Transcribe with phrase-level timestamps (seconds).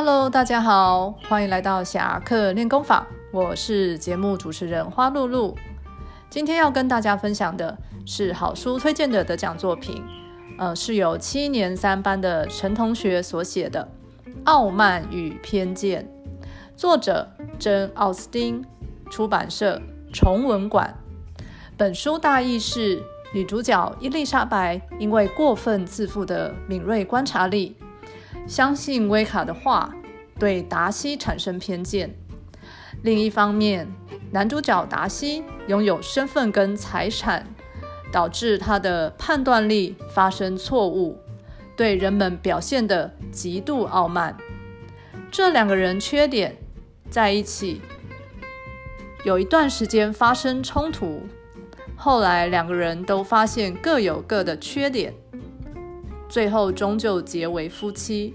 [0.00, 5.56] Hello，大家好，欢迎来到侠客练功坊，我是节目主持人花露露。
[6.30, 10.00] 今天要跟大家分享的是好书推荐的得奖作品，
[10.56, 13.88] 呃，是由七年三班的陈同学所写的
[14.44, 16.08] 《傲慢与偏见》，
[16.76, 17.28] 作者
[17.58, 18.64] 珍·奥斯汀，
[19.10, 20.96] 出版社崇文馆。
[21.76, 23.02] 本书大意是
[23.34, 27.74] 女主角伊丽莎白因为过分自负的敏锐观察力。
[28.48, 29.94] 相信威卡的话，
[30.38, 32.16] 对达西产生偏见。
[33.02, 33.86] 另一方面，
[34.32, 37.46] 男主角达西拥有身份跟财产，
[38.10, 41.18] 导致他的判断力发生错误，
[41.76, 44.34] 对人们表现的极度傲慢。
[45.30, 46.56] 这两个人缺点
[47.10, 47.82] 在一起，
[49.24, 51.20] 有一段时间发生冲突，
[51.94, 55.12] 后来两个人都发现各有各的缺点。
[56.28, 58.34] 最后终究结为夫妻。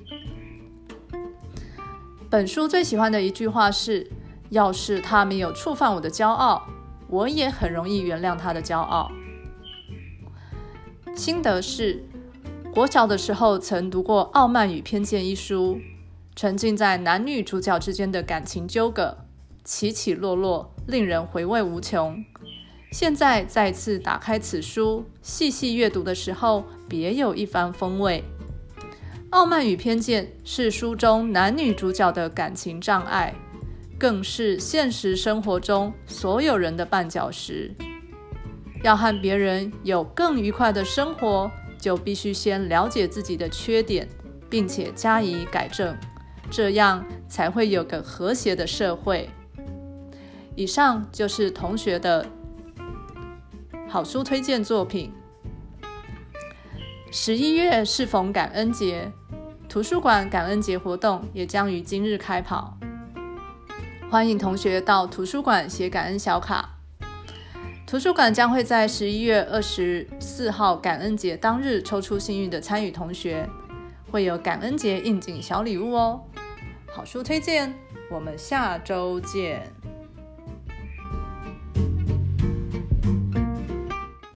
[2.30, 4.10] 本书最喜欢的一句话是
[4.50, 6.64] ：“要是他没有触犯我的骄傲，
[7.08, 9.12] 我也很容易原谅他的骄傲。”
[11.16, 12.04] 心得是：
[12.74, 15.80] 国小的时候曾读过《傲慢与偏见》一书，
[16.36, 19.20] 沉浸在男女主角之间的感情纠葛，
[19.64, 22.26] 起起落落，令人回味无穷。
[22.94, 28.24] 现在再次打开此书，细细阅读的时候，别有一番风味。
[29.32, 33.34] 傲慢与偏见是书中男女主角的感情障碍，
[33.98, 37.74] 更是现实生活中所有人的绊脚石。
[38.84, 41.50] 要和别人有更愉快的生活，
[41.80, 44.08] 就必须先了解自己的缺点，
[44.52, 45.98] 并且加以改正，
[46.52, 49.28] 这样才会有个和谐的社会。
[50.56, 52.24] 以上就是同学的。
[53.94, 55.14] 好书推荐作品。
[57.12, 59.12] 十一月适逢感恩节，
[59.70, 62.76] 图书馆感恩节活动也将于今日开跑。
[64.10, 66.72] 欢迎同学到图书馆写感恩小卡。
[67.86, 73.48] 图书馆将会在十一月二十四号感恩节当日抽出幸运的参与同学，
[74.10, 76.20] 会有感恩节应景小礼物哦。
[76.92, 77.72] 好书推荐，
[78.10, 79.72] 我们下周见。